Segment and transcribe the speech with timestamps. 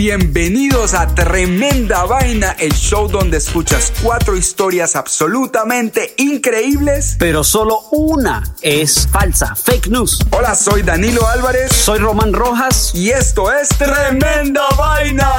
[0.00, 7.16] Bienvenidos a Tremenda Vaina, el show donde escuchas cuatro historias absolutamente increíbles.
[7.18, 10.18] pero solo una es falsa, fake news.
[10.30, 12.92] Hola, soy Danilo Álvarez Soy Román Rojas.
[12.94, 15.30] y esto es Tremenda Vaina.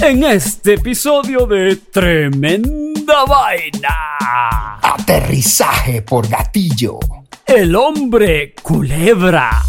[0.00, 7.00] En este episodio de Tremenda Vaina, Aterrizaje por gatillo.
[7.44, 9.60] el hombre culebra,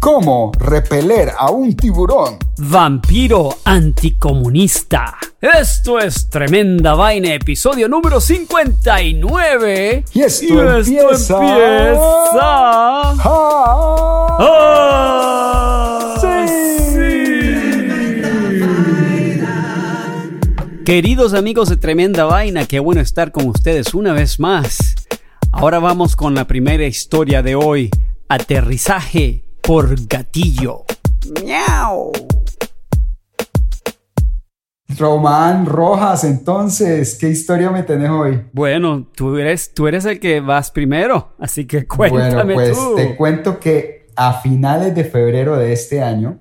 [0.00, 2.38] ¿Cómo repeler a un tiburón?
[2.58, 5.16] vampiro anticomunista.
[5.40, 10.04] Esto es Tremenda Vaina, episodio número 59.
[10.14, 12.00] Y esto Y esto empieza- empieza-
[12.40, 13.14] ¡Ah!
[14.38, 14.72] ¡Ah!
[20.84, 24.94] Queridos amigos de Tremenda Vaina, qué bueno estar con ustedes una vez más.
[25.50, 27.90] Ahora vamos con la primera historia de hoy.
[28.28, 30.84] Aterrizaje por gatillo.
[31.44, 32.12] ¡Miau!
[34.96, 38.44] Román Rojas, entonces, ¿qué historia me tenés hoy?
[38.52, 42.94] Bueno, tú eres, tú eres el que vas primero, así que cuéntame bueno, pues tú.
[42.94, 46.38] te cuento que a finales de febrero de este año,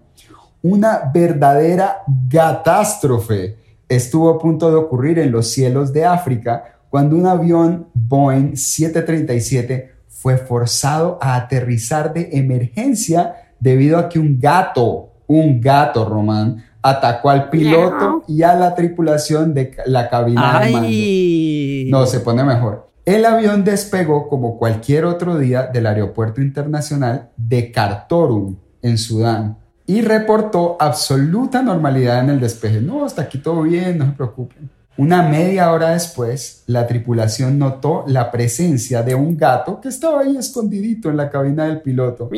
[0.62, 3.58] una verdadera catástrofe
[3.90, 9.95] estuvo a punto de ocurrir en los cielos de África cuando un avión Boeing 737
[10.16, 17.30] fue forzado a aterrizar de emergencia debido a que un gato, un gato, Román, atacó
[17.30, 22.00] al piloto y a la tripulación de la cabina de mando.
[22.00, 22.90] No, se pone mejor.
[23.04, 30.02] El avión despegó como cualquier otro día del aeropuerto internacional de Khartoum, en Sudán, y
[30.02, 32.82] reportó absoluta normalidad en el despeje.
[32.82, 34.70] No, hasta aquí todo bien, no se preocupen.
[34.98, 40.38] Una media hora después, la tripulación notó la presencia de un gato que estaba ahí
[40.38, 42.30] escondidito en la cabina del piloto.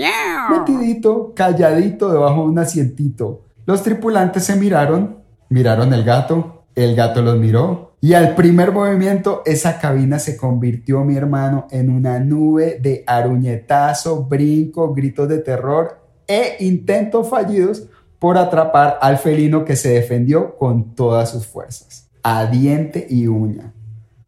[0.49, 3.41] Metidito, calladito debajo de un asientito.
[3.65, 5.17] Los tripulantes se miraron,
[5.49, 11.03] miraron el gato, el gato los miró y al primer movimiento esa cabina se convirtió,
[11.03, 17.87] mi hermano, en una nube de aruñetazo, brinco, gritos de terror e intentos fallidos
[18.19, 23.73] por atrapar al felino que se defendió con todas sus fuerzas, a diente y uña.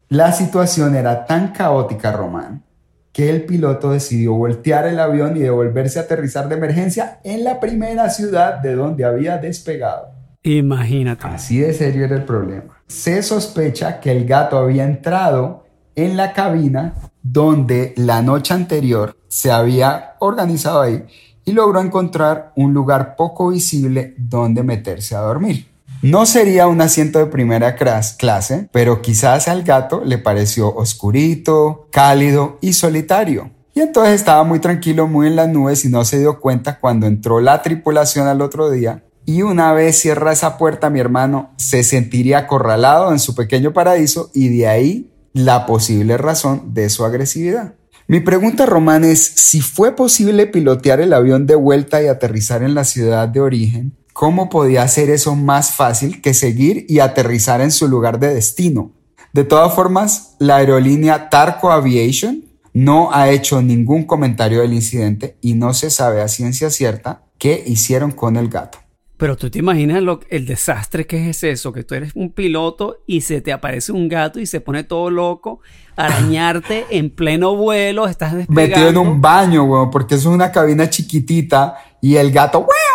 [0.08, 2.64] La situación era tan caótica, Román,
[3.12, 7.60] que el piloto decidió voltear el avión y devolverse a aterrizar de emergencia en la
[7.60, 10.10] primera ciudad de donde había despegado.
[10.44, 11.28] Imagínate.
[11.28, 12.82] Así de serio era el problema.
[12.88, 19.52] Se sospecha que el gato había entrado en la cabina donde la noche anterior se
[19.52, 21.06] había organizado ahí
[21.46, 25.69] y logró encontrar un lugar poco visible donde meterse a dormir.
[26.02, 32.58] No sería un asiento de primera clase, pero quizás al gato le pareció oscurito, cálido
[32.62, 33.52] y solitario.
[33.76, 37.06] Y entonces estaba muy tranquilo, muy en las nubes y no se dio cuenta cuando
[37.06, 39.04] entró la tripulación al otro día.
[39.26, 44.32] Y una vez cierra esa puerta, mi hermano se sentiría acorralado en su pequeño paraíso
[44.34, 47.76] y de ahí la posible razón de su agresividad.
[48.08, 52.74] Mi pregunta, Román, es si fue posible pilotear el avión de vuelta y aterrizar en
[52.74, 57.72] la ciudad de origen, ¿cómo podía hacer eso más fácil que seguir y aterrizar en
[57.72, 58.92] su lugar de destino?
[59.32, 62.44] De todas formas, la aerolínea Tarco Aviation
[62.74, 67.64] no ha hecho ningún comentario del incidente y no se sabe a ciencia cierta qué
[67.66, 68.80] hicieron con el gato.
[69.16, 72.98] Pero tú te imaginas lo, el desastre que es eso, que tú eres un piloto
[73.08, 75.62] y se te aparece un gato y se pone todo loco,
[75.96, 78.76] arañarte en pleno vuelo, estás despegando.
[78.76, 82.89] Metido en un baño, weón, porque eso es una cabina chiquitita y el gato, "Guau,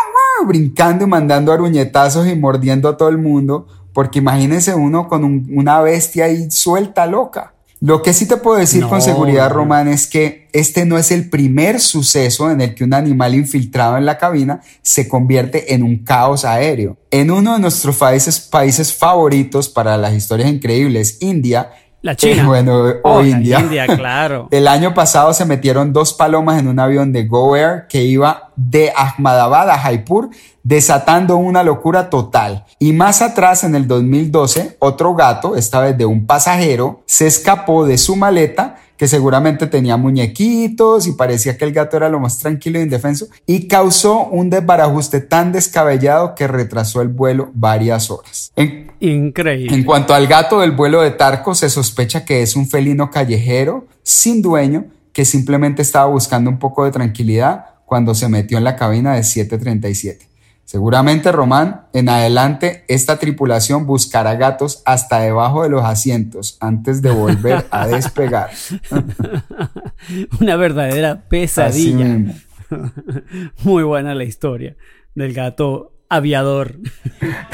[0.47, 5.47] brincando y mandando aruñetazos y mordiendo a todo el mundo, porque imagínense uno con un-
[5.55, 7.53] una bestia ahí suelta, loca.
[7.81, 9.51] Lo que sí te puedo decir No, con seguridad.
[9.51, 13.99] Román, es que este no es el primer suceso en el que un animal infiltrado
[13.99, 16.97] en la cabina se convierte en un caos aéreo.
[17.11, 21.73] En uno de nuestros países, países favoritos para las historias increíbles, India,
[22.05, 22.43] La China.
[22.43, 23.25] eh, bueno, Oh, o.
[23.25, 24.49] India, claro.
[24.51, 28.51] El año pasado se metieron dos palomas en un avión de Go Air que iba
[28.57, 30.29] de Ahmadabad a Jaipur,
[30.63, 32.67] desatando una locura total.
[32.79, 37.87] Y más atrás, en el 2012, otro gato, esta vez de un pasajero, se escapó
[37.87, 42.39] de su maleta que seguramente tenía muñequitos y parecía que el gato era lo más
[42.39, 48.53] tranquilo e indefenso y causó un desbarajuste tan descabellado que retrasó el vuelo varias horas.
[48.57, 49.75] En, Increíble.
[49.75, 53.87] en cuanto al gato del vuelo de Tarco, se sospecha que es un felino callejero
[54.03, 58.77] sin dueño que simplemente estaba buscando un poco de tranquilidad cuando se metió en la
[58.77, 60.34] cabina de 737.
[60.65, 67.11] Seguramente, Román, en adelante esta tripulación buscará gatos hasta debajo de los asientos antes de
[67.11, 68.51] volver a despegar.
[70.41, 72.35] Una verdadera pesadilla.
[73.63, 74.75] Muy buena la historia
[75.15, 76.79] del gato aviador.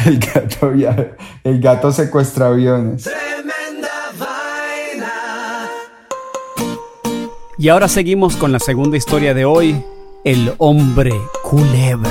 [0.06, 3.02] El gato, avia- el gato secuestra aviones.
[3.04, 5.12] Tremenda vaina.
[7.58, 9.84] Y ahora seguimos con la segunda historia de hoy,
[10.24, 12.10] el hombre culebra.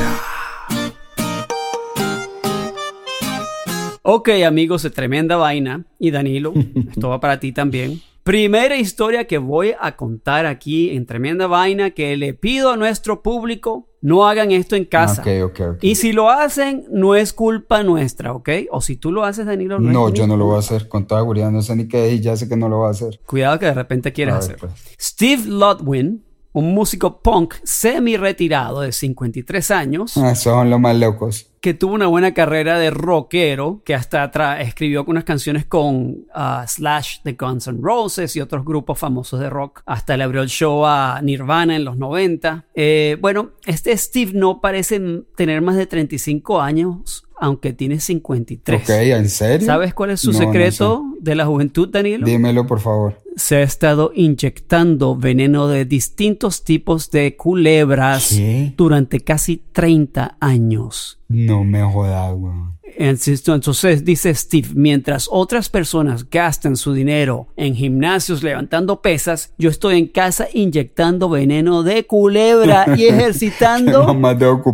[4.11, 6.51] Ok amigos de Tremenda Vaina y Danilo,
[6.89, 8.01] esto va para ti también.
[8.23, 13.21] Primera historia que voy a contar aquí en Tremenda Vaina que le pido a nuestro
[13.21, 15.21] público, no hagan esto en casa.
[15.21, 15.77] Ok, ok, ok.
[15.83, 18.49] Y si lo hacen, no es culpa nuestra, ¿ok?
[18.71, 20.87] O si tú lo haces, Danilo, no, No, es yo no lo voy a hacer
[20.87, 21.51] con toda seguridad.
[21.51, 23.19] No sé ni qué es y ya sé que no lo voy a hacer.
[23.27, 24.69] Cuidado que de repente quieres hacerlo.
[24.69, 24.95] pues.
[24.99, 26.23] Steve Lodwin,
[26.53, 31.45] un músico punk semi-retirado de 53 años, Ah, son los más locos.
[31.61, 37.21] que tuvo una buena carrera de rockero, que hasta escribió unas canciones con ah, Slash
[37.23, 39.81] de Guns N' Roses y otros grupos famosos de rock.
[39.85, 42.65] Hasta le abrió el show a Nirvana en los 90.
[42.75, 44.99] Eh, bueno, este Steve no parece
[45.35, 48.81] tener más de 35 años, aunque tiene 53.
[48.81, 49.65] Ok, ¿en serio?
[49.65, 52.25] ¿Sabes cuál es su No, no secreto de la juventud, Danilo?
[52.25, 53.19] Dímelo, por favor.
[53.35, 58.73] se ha estado inyectando veneno de distintos tipos de culebras ¿Qué?
[58.75, 61.19] durante casi 30 años.
[61.27, 62.78] No me jodas, weón.
[62.97, 69.69] Entonces, entonces, dice Steve, mientras otras personas gastan su dinero en gimnasios levantando pesas, yo
[69.69, 74.15] estoy en casa inyectando veneno de culebra y ejercitando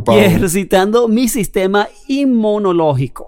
[0.07, 3.27] y ejercitando mi sistema inmunológico,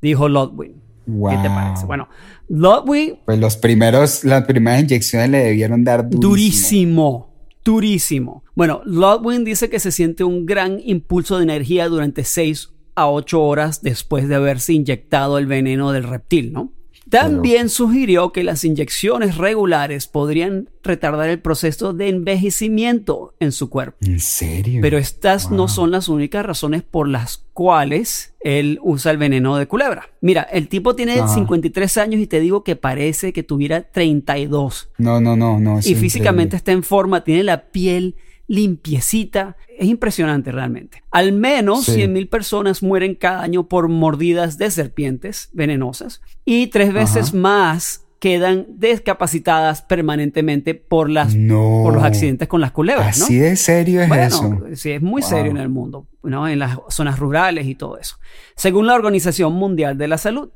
[0.00, 0.80] dijo Lodwin.
[1.06, 1.86] ¿Qué te parece?
[1.86, 2.08] Bueno,
[2.48, 6.20] Lodwin Pues los primeros, las primeras inyecciones le debieron dar durísimo.
[6.28, 7.34] Durísimo,
[7.64, 8.44] durísimo.
[8.54, 13.42] Bueno, Lodwin dice que se siente un gran impulso de energía durante 6 a 8
[13.42, 16.72] horas después de haberse inyectado el veneno del reptil, ¿no?
[17.08, 23.98] También sugirió que las inyecciones regulares podrían retardar el proceso de envejecimiento en su cuerpo.
[24.02, 24.80] ¿En serio?
[24.80, 29.66] Pero estas no son las únicas razones por las cuales él usa el veneno de
[29.66, 30.08] culebra.
[30.20, 31.34] Mira, el tipo tiene Ajá.
[31.34, 35.80] 53 años y te digo que parece que tuviera 32 No, no, no, no.
[35.80, 36.56] y físicamente increíble.
[36.56, 38.14] está en forma, tiene la piel
[38.50, 39.56] limpiecita.
[39.78, 41.02] Es impresionante realmente.
[41.10, 41.92] Al menos Sí.
[41.94, 47.36] 100 mil personas mueren cada año por mordidas de serpientes venenosas y tres veces Ajá.
[47.38, 51.80] más quedan discapacitadas permanentemente por, las, No.
[51.84, 53.18] por los accidentes con las culebras.
[53.18, 53.24] ¿no?
[53.24, 54.58] Así de serio es Bueno, eso.
[54.74, 55.30] sí, es muy Wow.
[55.30, 56.46] serio en el mundo, ¿no?
[56.46, 58.16] En las zonas rurales y todo eso.
[58.56, 60.50] Según la Organización Mundial de la Salud,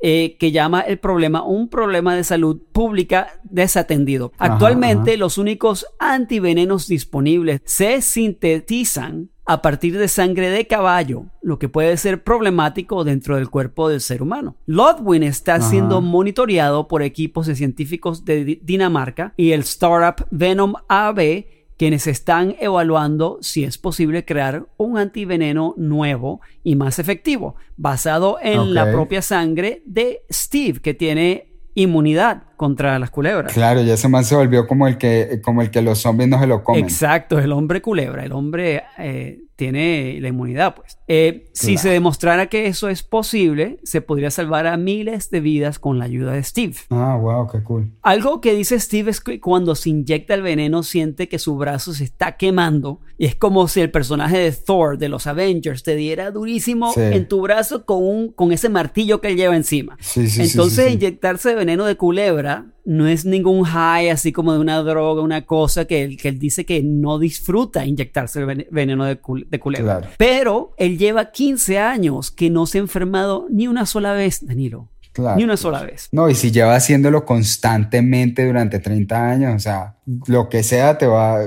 [0.00, 4.32] eh, que llama el problema un problema de salud pública desatendido.
[4.38, 5.18] Actualmente, ajá.
[5.18, 11.96] los únicos antivenenos disponibles se sintetizan a partir de sangre de caballo, lo que puede
[11.98, 14.56] ser problemático dentro del cuerpo del ser humano.
[14.66, 15.70] Lodwin está Ajá.
[15.70, 22.06] siendo monitoreado por equipos de científicos de Di- Dinamarca y el startup Venom AB quienes
[22.06, 28.90] están evaluando si es posible crear un antiveneno nuevo y más efectivo, basado en la
[28.90, 33.52] propia sangre de Steve, que tiene inmunidad contra las culebras.
[33.52, 36.40] Claro, ya ese man se volvió como el que, como el que los zombies no
[36.40, 36.82] se lo comen.
[36.82, 40.98] Exacto, el hombre culebra, el hombre eh, tiene la inmunidad, pues.
[41.08, 41.82] Eh, Si Claro.
[41.82, 46.04] se demostrara que eso es posible, se podría salvar a miles de vidas con la
[46.04, 46.74] ayuda de Steve.
[46.90, 47.90] Ah, wow, qué cool.
[48.02, 51.94] Algo que dice Steve es que cuando se inyecta el veneno siente que su brazo
[51.94, 55.96] se está quemando y es como si el personaje de Thor de los Avengers te
[55.96, 57.00] diera durísimo Sí.
[57.00, 59.96] en tu brazo con, un, con ese martillo que él lleva encima.
[60.00, 64.60] Sí, sí, sí, Entonces inyectarse veneno de culebra no es ningún high así como de
[64.60, 69.04] una droga, una cosa que él, que él dice que no disfruta inyectarse el veneno
[69.04, 70.12] de, culebra.
[70.16, 74.88] Pero él lleva 15 años que no se ha enfermado ni una sola vez, Danilo.
[75.36, 76.08] Ni una sola vez.
[76.12, 79.96] No, y si lleva haciéndolo constantemente durante 30 años, o sea,
[80.26, 81.40] lo que sea te va,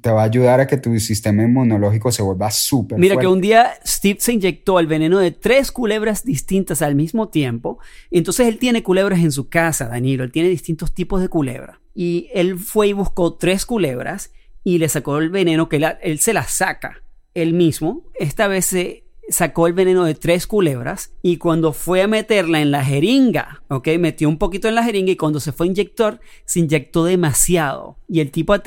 [0.00, 3.40] te va a ayudar a que tu sistema inmunológico se vuelva súper Mira que un
[3.40, 7.78] día Steve se inyectó el veneno de tres culebras distintas al mismo tiempo.
[8.10, 10.24] Entonces él tiene culebras en su casa, Danilo.
[10.24, 11.80] Él tiene distintos tipos de culebra.
[11.94, 14.30] Y él fue y buscó tres culebras
[14.62, 17.02] y le sacó el veneno que él, se las saca
[17.34, 18.04] él mismo.
[18.18, 22.70] Esta vez se sacó el veneno de tres culebras y cuando fue a meterla en
[22.70, 23.88] la jeringa, ¿ok?
[23.98, 27.96] Metió un poquito en la jeringa y cuando se fue a inyectar, se inyectó demasiado.
[28.08, 28.60] Y el tipo, ah,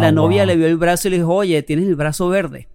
[0.00, 2.68] la novia le vio el brazo y le dijo, oye, tienes el brazo verde,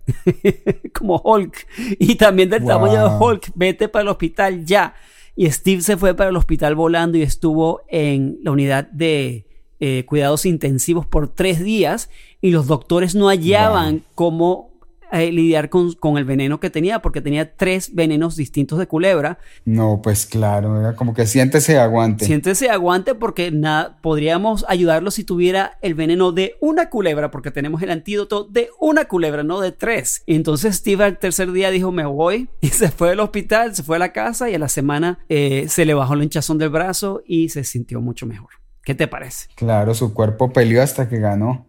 [0.94, 1.68] como Hulk.
[2.00, 4.94] Y también del tamaño de Hulk, vete para el hospital ya.
[5.36, 9.46] Y Steve se fue para el hospital volando y estuvo en la unidad de
[9.80, 12.10] eh, cuidados intensivos por tres días
[12.42, 14.76] y los doctores no hallaban cómo
[15.12, 19.40] lidiar con, con, el veneno que tenía, porque tenía tres venenos distintos de culebra.
[19.66, 22.26] No, pues claro, era como que siéntese aguante.
[22.26, 27.82] Siéntese aguante porque nada, podríamos ayudarlo si tuviera el veneno de una culebra, porque tenemos
[27.82, 30.24] el antídoto de una culebra, no de tres.
[30.28, 33.98] entonces Steve al tercer día dijo, me voy, y se fue al hospital, se fue
[33.98, 37.22] a la casa y a la semana eh, se le bajó el hinchazón del brazo
[37.26, 38.50] y se sintió mucho mejor.
[38.84, 39.48] ¿Qué te parece?
[39.56, 41.66] Claro, su cuerpo peleó hasta que ganó.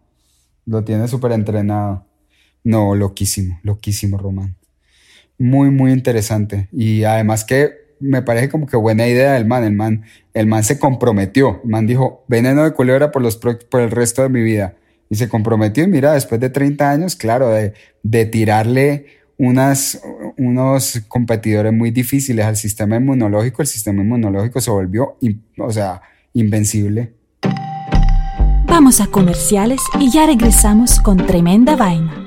[0.67, 2.07] Lo tiene súper entrenado.
[2.69, 4.55] No, loquísimo, loquísimo, Román.
[5.39, 6.69] Muy, muy interesante.
[6.71, 9.65] Y además que me parece como que buena idea del man.
[9.65, 11.63] El man, el man se comprometió.
[11.65, 14.77] El man dijo, veneno de culebra por, los, por el resto de mi vida.
[15.09, 15.83] Y se comprometió.
[15.83, 17.73] Y mira, después de 30 años, claro, de,
[18.03, 19.07] de tirarle
[19.39, 25.17] unos competidores muy difíciles al sistema inmunológico, el sistema inmunológico se volvió,
[25.57, 26.03] o sea,
[26.35, 27.15] invencible.
[28.67, 32.27] Vamos a comerciales y ya regresamos con tremenda vaina.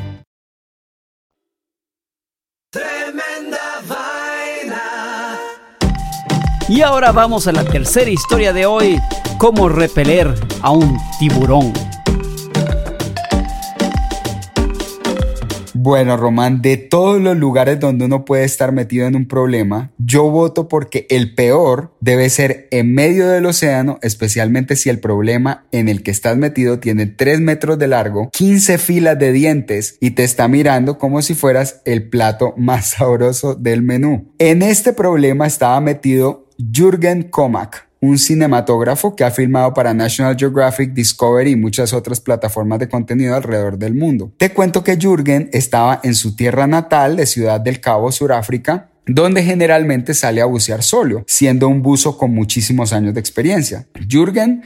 [6.81, 8.97] Y ahora vamos a la tercera historia de hoy,
[9.37, 10.33] cómo repeler
[10.63, 11.71] a un tiburón.
[15.75, 20.31] Bueno, Román, de todos los lugares donde uno puede estar metido en un problema, yo
[20.31, 25.87] voto porque el peor debe ser en medio del océano, especialmente si el problema en
[25.87, 30.23] el que estás metido tiene 3 metros de largo, 15 filas de dientes y te
[30.23, 34.33] está mirando como si fueras el plato más sabroso del menú.
[34.39, 40.93] En este problema estaba metido Jürgen Komak, un cinematógrafo que ha filmado para National Geographic,
[40.93, 44.31] Discovery y muchas otras plataformas de contenido alrededor del mundo.
[44.37, 49.43] Te cuento que Jürgen estaba en su tierra natal de Ciudad del Cabo, Suráfrica, donde
[49.43, 53.87] generalmente sale a bucear solo, siendo un buzo con muchísimos años de experiencia.
[54.07, 54.63] Jürgen,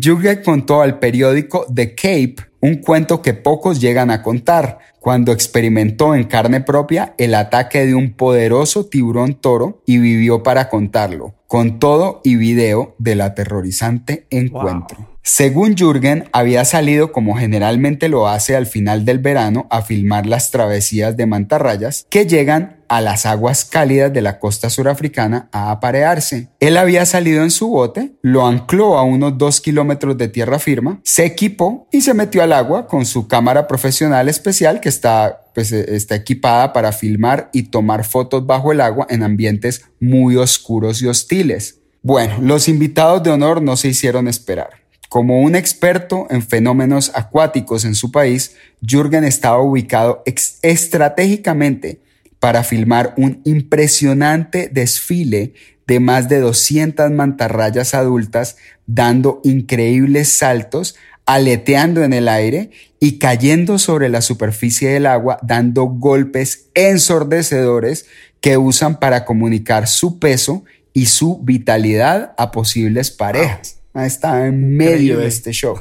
[0.00, 6.16] Jürgen contó al periódico The Cape un cuento que pocos llegan a contar, cuando experimentó
[6.16, 11.78] en carne propia el ataque de un poderoso tiburón toro y vivió para contarlo, con
[11.78, 15.16] todo y video del aterrorizante encuentro.
[15.22, 20.50] Según Jürgen, había salido como generalmente lo hace al final del verano a filmar las
[20.50, 26.48] travesías de mantarrayas que llegan a las aguas cálidas de la costa surafricana a aparearse.
[26.60, 31.00] Él había salido en su bote, lo ancló a unos dos kilómetros de tierra firma,
[31.04, 35.72] se equipó y se metió al agua con su cámara profesional especial que está, pues,
[35.72, 41.06] está equipada para filmar y tomar fotos bajo el agua en ambientes muy oscuros y
[41.06, 41.80] hostiles.
[42.02, 44.86] Bueno, los invitados de honor no se hicieron esperar.
[45.08, 50.22] Como un experto en fenómenos acuáticos en su país, Jürgen estaba ubicado
[50.62, 52.00] estratégicamente
[52.40, 55.54] para filmar un impresionante desfile
[55.86, 63.78] de más de 200 mantarrayas adultas dando increíbles saltos, aleteando en el aire y cayendo
[63.78, 68.06] sobre la superficie del agua, dando golpes ensordecedores
[68.40, 75.18] que usan para comunicar su peso y su vitalidad a posibles parejas estaba en medio
[75.18, 75.76] de este show.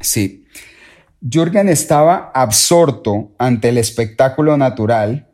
[0.00, 0.46] Sí.
[1.20, 5.28] Jürgen estaba absorto ante el espectáculo natural,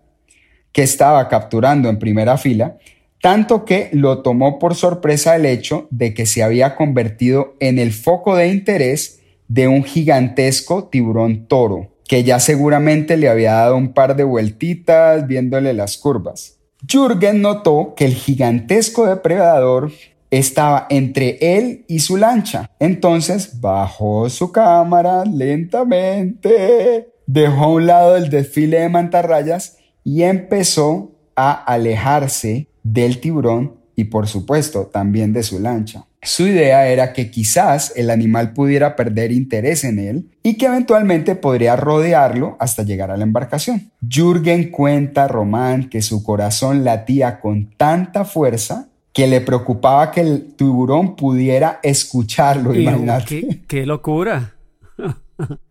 [0.72, 2.78] que estaba capturando en primera fila,
[3.20, 7.92] tanto que lo tomó por sorpresa el hecho de que se había convertido en el
[7.92, 13.92] foco de interés de un gigantesco tiburón toro, que ya seguramente le había dado un
[13.92, 16.58] par de vueltitas viéndole las curvas.
[16.90, 19.92] Jürgen notó que el gigantesco depredador
[20.32, 22.70] estaba entre él y su lancha.
[22.80, 31.12] Entonces bajó su cámara lentamente, dejó a un lado el desfile de mantarrayas y empezó
[31.36, 36.06] a alejarse del tiburón y por supuesto también de su lancha.
[36.24, 41.34] Su idea era que quizás el animal pudiera perder interés en él y que eventualmente
[41.34, 43.90] podría rodearlo hasta llegar a la embarcación.
[44.08, 50.20] Jürgen cuenta a Román que su corazón latía con tanta fuerza que le preocupaba que
[50.20, 53.62] el tiburón pudiera escucharlo, imagínate.
[53.66, 54.54] Qué, locura!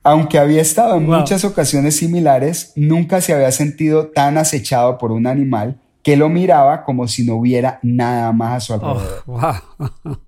[0.04, 5.28] Aunque había estado en muchas ocasiones similares, nunca se había sentido tan acechado por un
[5.28, 9.63] animal que lo miraba como si no hubiera nada más a su oh, alrededor.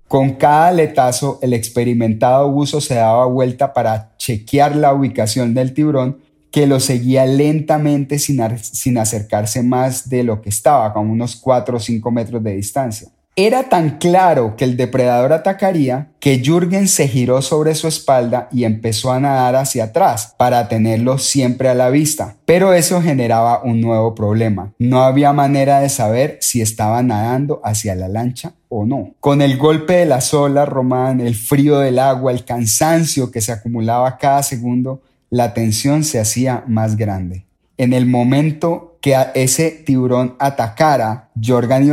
[0.08, 6.18] Con cada aletazo, el experimentado buzo se daba vuelta para chequear la ubicación del tiburón
[6.52, 11.76] que lo seguía lentamente sin, sin acercarse más de lo que estaba, como unos 4
[11.76, 13.08] o 5 metros de distancia.
[13.36, 18.62] Era tan claro que el depredador atacaría que Jürgen se giró sobre su espalda y
[18.62, 22.36] empezó a nadar hacia atrás para tenerlo siempre a la vista.
[22.44, 24.72] Pero eso generaba un nuevo problema.
[24.78, 29.14] No había manera de saber si estaba nadando hacia la lancha o no.
[29.18, 33.50] Con el golpe de las olas, Román, el frío del agua, el cansancio que se
[33.50, 37.46] acumulaba cada segundo, la tensión se hacía más grande.
[37.78, 41.84] En el momento que ese tiburón atacara, Jürgen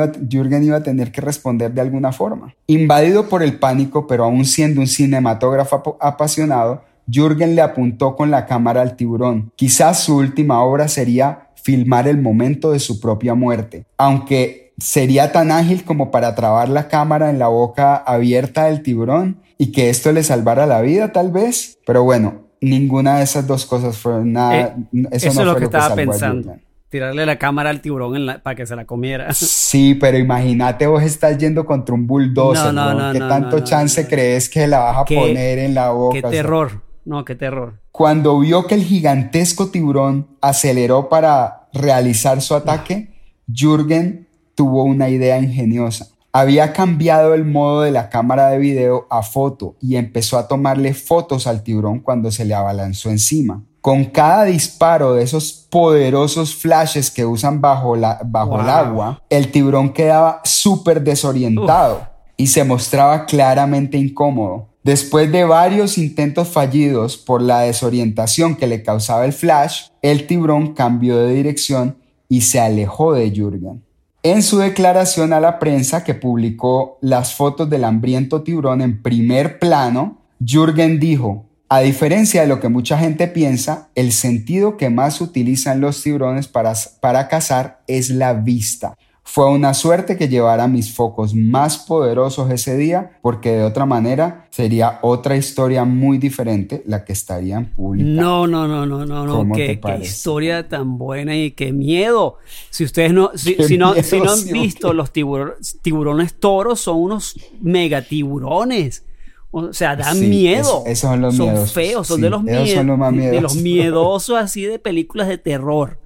[0.63, 2.55] iba, a tener que responder de alguna forma.
[2.67, 8.45] Invadido por el pánico, pero aún siendo un cinematógrafo apasionado, Jürgen le apuntó con la
[8.45, 9.51] cámara al tiburón.
[9.57, 15.51] Quizás su última obra sería filmar el momento de su propia muerte, aunque sería tan
[15.51, 20.13] ágil como para trabar la cámara en la boca abierta del tiburón y que esto
[20.13, 21.77] le salvara la vida tal vez.
[21.85, 24.77] Pero bueno, ninguna de esas dos cosas fue nada.
[24.93, 26.55] Eh, eso, no es lo que, estaba pensando.
[26.91, 29.33] Tirarle la cámara al tiburón para que se la comiera.
[29.33, 34.49] Sí, pero imagínate vos estás yendo contra un bulldozer, no, no, ¿Qué tanto chance crees
[34.49, 36.15] que la vas a poner en la boca?
[36.15, 36.81] Qué terror.
[37.05, 37.79] No, qué terror.
[37.93, 43.13] Cuando vio que el gigantesco tiburón aceleró para realizar su ataque,
[43.47, 46.07] Jürgen tuvo una idea ingeniosa.
[46.33, 50.93] Había cambiado el modo de la cámara de video a foto y empezó a tomarle
[50.93, 53.63] fotos al tiburón cuando se le abalanzó encima.
[53.81, 59.51] Con cada disparo de esos poderosos flashes que usan bajo, la, bajo el agua, el
[59.51, 64.69] tiburón quedaba súper desorientado y se mostraba claramente incómodo.
[64.83, 70.73] Después de varios intentos fallidos por la desorientación que le causaba el flash, el tiburón
[70.73, 71.97] cambió de dirección
[72.29, 73.83] y se alejó de Jürgen.
[74.23, 79.57] En su declaración a la prensa que publicó las fotos del hambriento tiburón en primer
[79.57, 85.21] plano, Jürgen dijo, a diferencia de lo que mucha gente piensa, el sentido que más
[85.21, 88.97] utilizan los tiburones para, para cazar es la vista.
[89.23, 94.47] Fue una suerte que llevara mis focos más poderosos ese día, porque de otra manera
[94.49, 98.09] sería otra historia muy diferente la que estaría en público.
[98.21, 99.55] No, no, no, no, no, no.
[99.55, 102.39] Qué, historia tan buena y qué miedo.
[102.69, 109.05] Si ustedes no, si, no, si no han visto los tiburones toros, son unos megatiburones.
[109.51, 110.83] O sea, dan miedo.
[110.85, 112.69] esos son los son feos, son de los miedos.
[112.69, 115.99] De los miedosos así de películas de terror.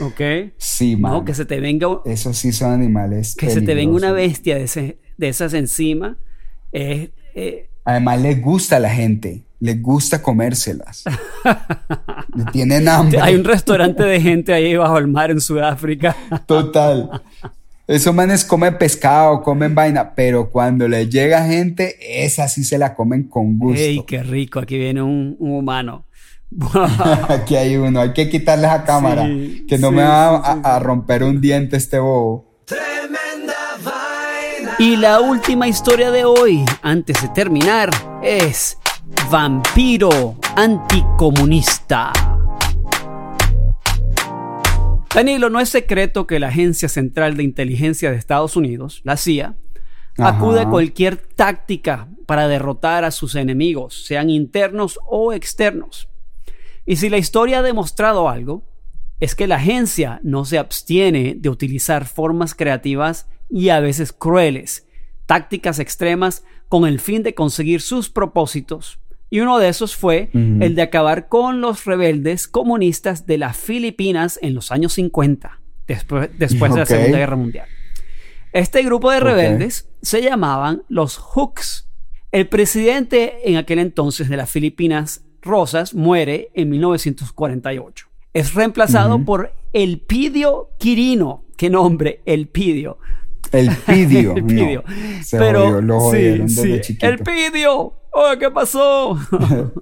[0.00, 0.52] ¿Ok?
[0.56, 1.12] Sí, man.
[1.12, 1.88] No, que se te venga.
[2.04, 3.34] Esos sí son animales.
[3.34, 6.16] Que se te venga una bestia de, ese, de esas encima.
[6.70, 7.10] Es.
[7.34, 9.44] Eh, Además, les gusta a la gente.
[9.58, 11.04] Les gusta comérselas.
[12.52, 13.20] Tienen hambre.
[13.20, 16.14] Hay un restaurante de gente ahí bajo el mar en Sudáfrica.
[16.46, 17.22] Total.
[17.86, 22.94] Esos manes comen pescado, comen vaina, pero cuando les llega gente, esa sí se la
[22.94, 23.78] comen con gusto.
[23.80, 24.60] ¡Ey, qué rico!
[24.60, 26.06] Aquí viene un humano.
[27.28, 29.28] Aquí hay uno, hay que quitarle la cámara,
[29.68, 32.62] que no me va a, romper un diente este bobo.
[32.64, 34.76] Tremenda vaina.
[34.78, 37.90] Y la última historia de hoy, antes de terminar,
[38.22, 38.78] es
[39.30, 42.33] Vampiro Anticomunista.
[45.14, 49.54] Danilo, no es secreto que la Agencia Central de Inteligencia de Estados Unidos, la CIA,
[50.18, 56.08] acude a cualquier táctica para derrotar a sus enemigos, sean internos o externos.
[56.84, 58.64] Y si la historia ha demostrado algo,
[59.20, 64.88] es que la agencia no se abstiene de utilizar formas creativas y a veces crueles,
[65.26, 68.98] tácticas extremas con el fin de conseguir sus propósitos.
[69.34, 74.38] Y uno de esos fue el de acabar con los rebeldes comunistas de las Filipinas
[74.42, 75.60] en los años 50.
[75.88, 76.86] después, después de la.
[76.86, 77.66] Segunda Guerra Mundial.
[78.52, 81.88] Este grupo de rebeldes se llamaban los Hooks.
[82.30, 88.06] El presidente en aquel entonces de las Filipinas, Rosas, muere en 1948.
[88.34, 91.44] Es reemplazado por Elpidio Quirino.
[91.56, 92.20] ¿Qué nombre?
[92.24, 92.98] Elpidio.
[93.50, 94.34] El pidio.
[94.36, 94.84] El Pidio.
[94.86, 97.94] No, se Pero jodió, lo sí, sí, el Pidio.
[98.14, 99.18] Oh, ¿qué pasó?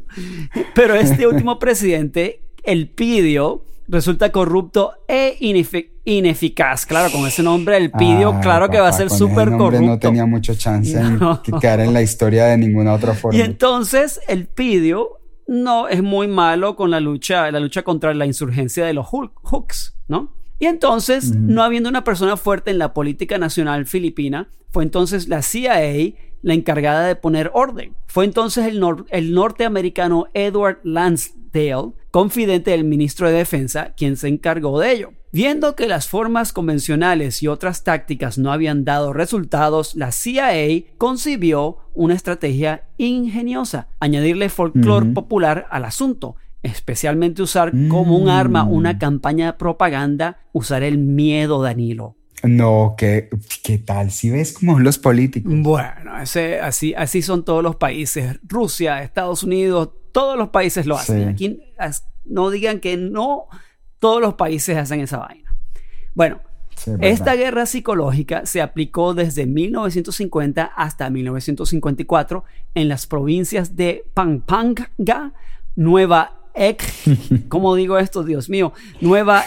[0.75, 6.87] Pero este último presidente, el Pidio, resulta corrupto e inefi- ineficaz.
[6.87, 9.87] Claro, con ese nombre, el Pidio, Ah, claro que va a ser súper corrupto.
[9.87, 11.43] No tenía mucho chance No.
[11.45, 13.39] en en la historia de ninguna otra forma.
[13.39, 18.25] Y entonces el Pidio no es muy malo con la lucha, la lucha contra la
[18.27, 20.33] insurgencia de los Hooks, ¿no?
[20.59, 25.43] Y entonces, no habiendo una persona fuerte en la política nacional filipina, fue entonces la
[25.43, 27.95] CIA la encargada de poner orden.
[28.07, 34.29] Fue entonces el, nor- el norteamericano Edward Lansdale, confidente del ministro de Defensa, quien se
[34.29, 35.13] encargó de ello.
[35.35, 41.79] Viendo que las formas convencionales y otras tácticas no habían dado resultados, la CIA concibió
[41.95, 49.47] una estrategia ingeniosa, añadirle folclore popular al asunto, especialmente usar como un arma una campaña
[49.47, 52.17] de propaganda, usar el miedo, Danilo.
[52.43, 53.31] No, ¿qué,
[53.63, 54.11] qué tal?
[54.11, 55.53] Si ves cómo son los políticos.
[55.57, 58.41] Bueno, ese, así, así son todos los países.
[58.43, 61.19] Rusia, Estados Unidos, todos los países lo hacen.
[61.19, 61.25] Sí.
[61.25, 61.63] Aquí
[62.25, 63.47] no digan que no,
[63.99, 65.55] todos los países hacen esa vaina.
[66.15, 66.41] Bueno,
[66.77, 74.91] Sí, esta guerra psicológica se aplicó desde 1950 hasta 1954 en las provincias de Pampanga,
[75.77, 77.05] Nueva Ex,
[77.49, 78.25] ¿cómo digo esto?
[78.25, 79.45] Dios mío, Nueva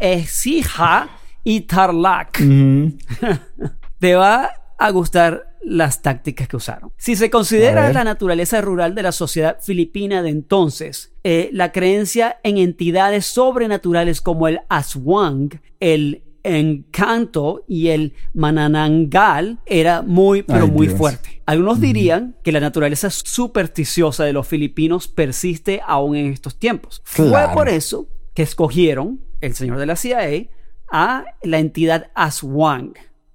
[0.00, 1.08] Ecija
[1.44, 2.38] y Tarlac
[3.98, 6.90] te va a gustar las tácticas que usaron.
[6.96, 12.38] Si se considera la naturaleza rural de la sociedad filipina de entonces, eh, la creencia
[12.42, 20.70] en entidades sobrenaturales como el aswang, el encanto y el mananangal era muy, pero Ay,
[20.70, 20.98] muy Dios.
[20.98, 21.42] fuerte.
[21.46, 27.00] Algunos dirían que la naturaleza supersticiosa de los filipinos persiste aún en estos tiempos.
[27.04, 30.48] Fue por eso que escogieron el señor de la CIA
[30.92, 32.92] a la entidad Aswang,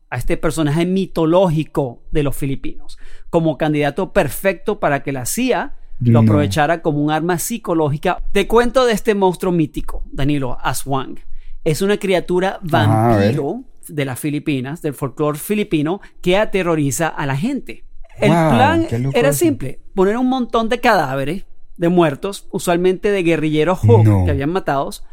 [0.09, 2.97] a este personaje mitológico de los filipinos,
[3.29, 8.21] como candidato perfecto para que la CIA lo aprovechara como un arma psicológica.
[8.31, 11.19] Te cuento de este monstruo mítico, Danilo Aswang.
[11.63, 17.83] Es una criatura vampiro de las Filipinas, del folclore filipino, que aterroriza a la gente.
[18.19, 21.45] El Wow, plan era simple, poner un montón de cadáveres
[21.77, 24.23] de muertos, usualmente de guerrilleros No.
[24.25, 25.03] que habían matados,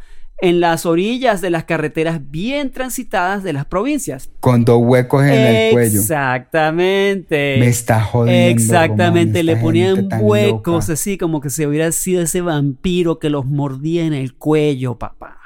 [0.40, 4.30] en las orillas de las carreteras bien transitadas de las provincias.
[4.40, 6.00] Con dos huecos en el cuello.
[6.00, 7.56] Exactamente.
[7.58, 10.92] Me está jodiendo, Exactamente, Román, le ponían huecos loca.
[10.92, 15.38] así como que se hubiera sido ese vampiro que los mordía en el cuello, papá.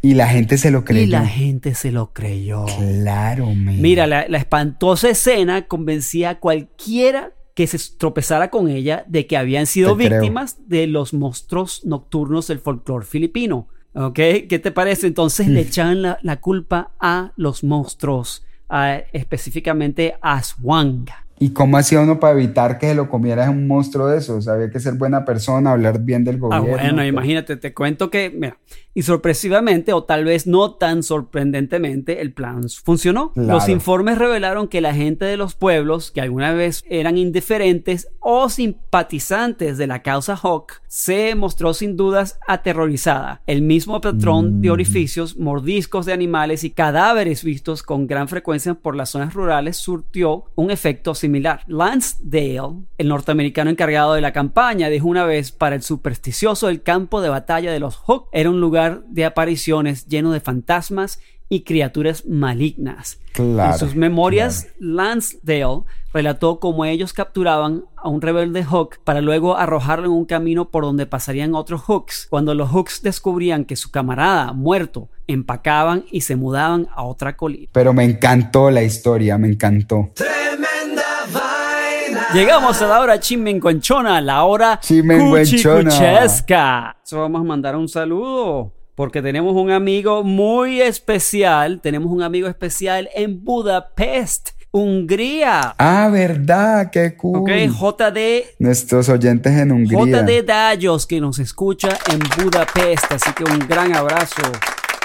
[0.00, 1.02] Y la gente se lo creyó.
[1.02, 2.66] Y la gente se lo creyó.
[2.78, 3.80] Claro, man.
[3.82, 9.36] Mira, la, la espantosa escena convencía a cualquiera que se tropezara con ella de que
[9.36, 10.20] habían sido Te creo.
[10.20, 13.66] víctimas de los monstruos nocturnos del folclore filipino.
[14.00, 14.14] ¿Ok?
[14.48, 15.06] ¿Qué te parece?
[15.08, 15.50] Entonces Mm.
[15.50, 21.06] le echaban la, la culpa a los monstruos, a- específicamente a Aswang.
[21.40, 24.48] ¿Y cómo hacía uno para evitar que se lo comiera un monstruo de esos?
[24.48, 26.68] Había que ser buena persona, hablar bien del Ah, gobierno.
[26.70, 27.06] bueno, ¿qué?
[27.08, 28.56] imagínate, te cuento que, mira,
[28.98, 33.30] y sorpresivamente, o tal vez no tan sorprendentemente, el plan funcionó.
[33.30, 33.52] Claro.
[33.52, 38.48] Los informes revelaron que la gente de los pueblos, que alguna vez eran indiferentes o
[38.48, 43.40] simpatizantes de la causa Hawk, se mostró sin dudas aterrorizada.
[43.46, 48.96] El mismo patrón de orificios, mordiscos de animales y cadáveres vistos con gran frecuencia por
[48.96, 51.60] las zonas rurales surtió un efecto similar.
[51.68, 57.20] Lansdale, el norteamericano encargado de la campaña, dijo una vez para el supersticioso el campo
[57.20, 61.20] de batalla de los Hawk era un lugar de apariciones lleno de fantasmas
[61.50, 63.18] y criaturas malignas.
[63.32, 69.56] Claro, en sus memorias, Lansdale relató cómo ellos capturaban a un rebelde Hawk para luego
[69.56, 72.26] arrojarlo en un camino por donde pasarían otros Hawks.
[72.28, 77.68] Cuando los Hawks descubrían que su camarada muerto, empacaban y se mudaban a otra colina.
[77.72, 80.10] Pero me encantó la historia, me encantó.
[80.14, 82.26] Tremenda vaina.
[82.34, 85.84] Llegamos a la hora chimenguenchona, la hora Chimenguenchona.
[85.90, 86.96] cuchicuchesca.
[87.04, 91.80] So, vamos a mandar un saludo porque tenemos un amigo muy especial.
[91.80, 95.72] Tenemos un amigo especial en Budapest, Hungría.
[95.78, 97.38] Ah, verdad, qué cool.
[97.38, 98.56] Ok, JD.
[98.58, 100.00] Nuestros oyentes en Hungría.
[100.24, 103.04] JD Dallos que nos escucha en Budapest.
[103.12, 104.42] Así que un gran abrazo,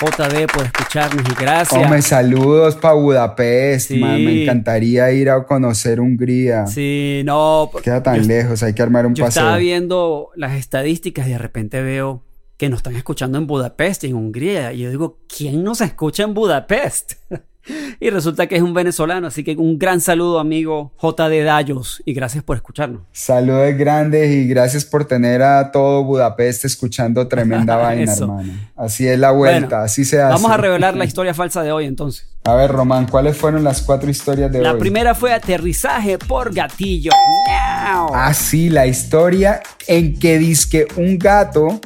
[0.01, 1.79] JD, por escucharnos y gracias.
[1.79, 3.99] Hombre, saludos para Budapest, Sí.
[3.99, 4.25] man.
[4.25, 6.65] Me encantaría ir a conocer Hungría.
[6.65, 7.69] Sí, no.
[7.83, 9.43] Queda tan yo- lejos, hay que armar un Yo paseo.
[9.43, 12.23] estaba viendo las estadísticas y de repente veo
[12.57, 14.73] que nos están escuchando en Budapest, en Hungría.
[14.73, 17.13] Y yo digo, ¿quién nos escucha en Budapest?
[17.99, 22.13] y resulta que es un venezolano, así que un gran saludo amigo JD Dallos y
[22.13, 23.03] gracias por escucharnos.
[23.11, 28.53] Saludos grandes y gracias por tener a todo Budapest escuchando tremenda vaina, hermano.
[28.75, 30.33] Así es la vuelta, así se hace.
[30.33, 32.29] Vamos a revelar la historia falsa de hoy entonces.
[32.45, 34.75] A ver, Román, ¿cuáles fueron las cuatro historias de la hoy?
[34.75, 37.11] La primera fue aterrizaje por gatillo.
[37.87, 41.79] Ah, sí, la historia en que dice que un gato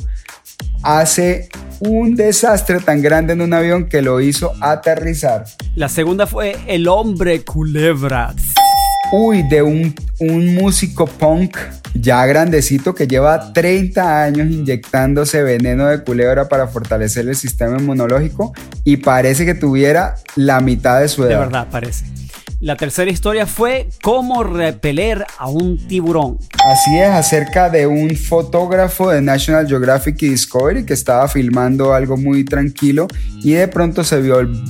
[0.87, 1.49] hace
[1.81, 5.43] un desastre tan grande en un avión que lo hizo aterrizar.
[5.75, 8.33] La segunda fue El hombre culebra.
[9.11, 11.57] Uy, de un, un, músico punk
[11.93, 18.53] ya grandecito que lleva 30 años inyectándose veneno de culebra para fortalecer el sistema inmunológico
[18.83, 21.31] y parece que tuviera la mitad de su edad.
[21.31, 22.05] De verdad, parece.
[22.59, 26.39] La tercera historia fue cómo repeler a un tiburón.
[26.65, 32.17] Así es, acerca de un fotógrafo de National Geographic y Discovery que estaba filmando algo
[32.17, 33.07] muy tranquilo
[33.43, 34.19] y de pronto se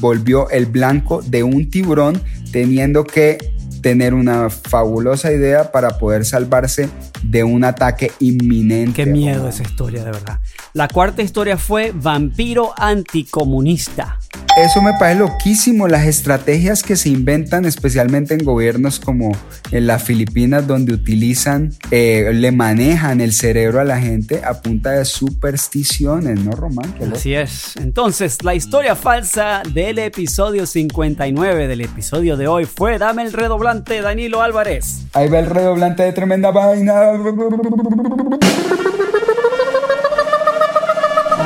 [0.02, 2.21] volvió el blanco de un tiburón
[2.52, 3.38] teniendo que
[3.82, 6.89] tener una fabulosa idea para poder salvarse
[7.23, 9.06] de un ataque inminente.
[9.06, 10.39] Qué miedo esa historia, de verdad.
[10.73, 14.19] La cuarta historia fue Vampiro Anticomunista.
[14.58, 19.32] Eso me parece loquísimo, las estrategias que se inventan especialmente en gobiernos como
[19.70, 24.93] en las Filipinas donde utilizan, eh, le manejan el cerebro a la gente a punta
[24.93, 26.91] de supersticiones, ¿no, Román?
[27.13, 27.76] Así es.
[27.78, 34.02] Entonces, la historia falsa del episodio 59 del episodio de hoy fue Dame el redoblante,
[34.02, 35.06] Danilo Álvarez.
[35.13, 37.12] Ahí va el redoblante de tremenda vaina.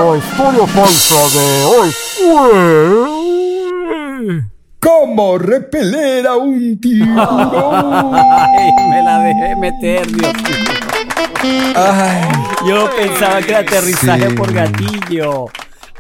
[0.04, 2.50] La historia falsa de hoy fue...
[4.80, 7.20] ¿Cómo repeler a un tiburón?
[8.16, 11.76] Ay, me la dejé meter, Dios mío.
[11.76, 12.32] Ay,
[12.68, 14.36] Yo pensaba que era aterrizaje Sí.
[14.36, 15.46] por gatillo.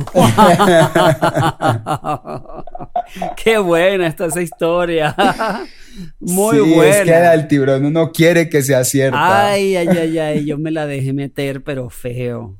[3.43, 5.15] Qué buena está esa historia.
[6.19, 6.95] Muy sí, buena.
[6.95, 9.49] Es que el tiburón uno quiere que sea cierta.
[9.49, 12.57] Ay, ay, ay, ay, yo me la dejé meter, pero feo.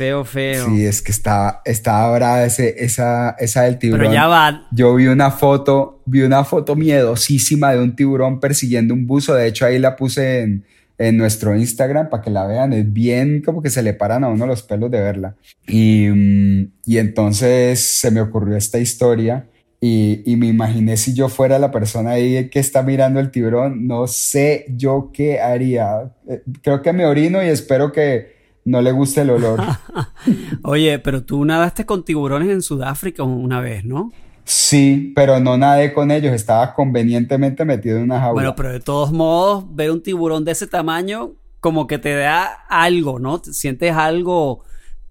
[0.00, 0.64] Feo, feo.
[0.64, 4.00] Sí, es que estaba, estaba brava ese, esa, esa del tiburón.
[4.00, 4.66] pero ya va.
[4.72, 9.34] Yo vi una foto, vi una foto miedosísima de un tiburón persiguiendo un buzo.
[9.34, 10.64] De hecho, ahí la puse en,
[10.96, 12.72] en nuestro Instagram para que la vean.
[12.72, 15.36] Es bien como que se le paran a uno los pelos de verla.
[15.68, 19.48] Y, mm, y entonces se me ocurrió esta historia.
[19.82, 23.86] Y, y me imaginé si yo fuera la persona ahí que está mirando el tiburón,
[23.86, 26.10] no sé yo qué haría.
[26.26, 28.39] Eh, Creo que me orino y espero que
[28.70, 29.60] no le guste el olor.
[30.62, 34.12] Oye, pero tú nadaste con tiburones en Sudáfrica una vez, ¿no?
[34.44, 38.32] Sí, pero no nadé con ellos, estaba convenientemente metido en una jaula.
[38.32, 42.46] Bueno, pero de todos modos, ver un tiburón de ese tamaño como que te da
[42.68, 43.40] algo, ¿no?
[43.40, 44.64] Te sientes algo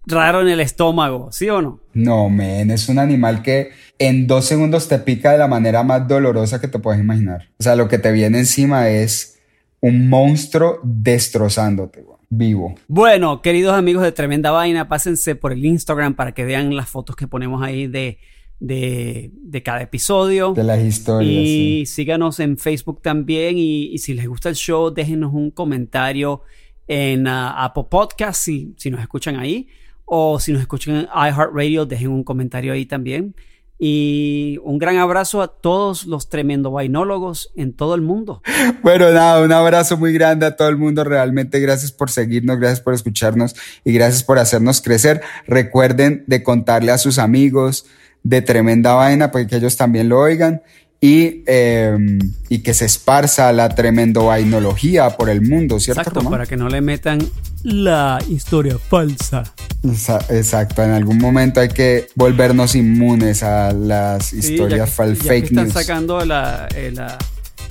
[0.05, 1.79] raro en el estómago, ¿sí o no?
[1.93, 3.69] No, men, es un animal que
[3.99, 7.49] en dos segundos te pica de la manera más dolorosa que te puedes imaginar.
[7.59, 9.39] O sea, lo que te viene encima es
[9.81, 12.75] un monstruo destrozándote, vivo.
[12.87, 17.15] Bueno, queridos amigos de Tremenda Vaina, pásense por el Instagram para que vean las fotos
[17.15, 18.19] que ponemos ahí de,
[18.59, 20.53] de, de cada episodio.
[20.53, 21.31] De las historias.
[21.31, 21.85] Y sí.
[21.85, 23.57] síganos en Facebook también.
[23.57, 26.43] Y, y si les gusta el show, déjenos un comentario
[26.87, 29.67] en ah, Apple Podcast si, si nos escuchan ahí.
[30.05, 33.35] O si nos escuchan en iHeartRadio, dejen un comentario ahí también.
[33.81, 38.41] Y un gran abrazo a todos los tremendo vainólogos en todo el mundo.
[38.83, 41.03] Bueno, nada, un abrazo muy grande a todo el mundo.
[41.03, 45.21] Realmente gracias por seguirnos, gracias por escucharnos y gracias por hacernos crecer.
[45.47, 47.85] Recuerden de contarle a sus amigos
[48.23, 50.61] de tremenda vaina para que ellos también lo oigan
[51.01, 51.97] y, eh,
[52.49, 56.01] y que se esparza la tremendo vainología por el mundo, ¿cierto?
[56.01, 56.31] Exacto, Román?
[56.31, 57.19] para que no le metan
[57.63, 59.43] la historia falsa.
[60.29, 65.27] Exacto, en algún momento hay que volvernos inmunes a las historias ya, fal ya que
[65.29, 65.73] fake están news.
[65.73, 67.17] sacando la, eh, la-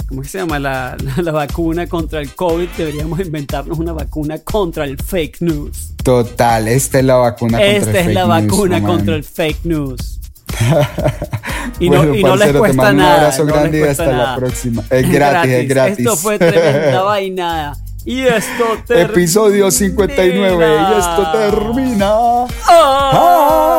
[0.09, 0.59] ¿cómo se llama?
[0.59, 5.93] La, la- la vacuna contra el COVID, deberíamos inventarnos una vacuna contra el fake news.
[6.03, 8.97] Total, esta es la vacuna contra Esta el es fake la news, vacuna Román.
[8.97, 10.18] contra el fake news.
[11.81, 13.15] Y no, Bueno, y no les parcero, te cuesta mando nada.
[13.15, 14.83] Un abrazo no les grande y hasta la próxima.
[14.91, 15.99] Es gratis, es gratis.
[15.99, 17.73] Esto fue tremenda vaina.
[18.05, 19.11] Y esto termina.
[19.13, 22.47] Episodio 59 y esto termina.
[22.69, 23.79] Ah,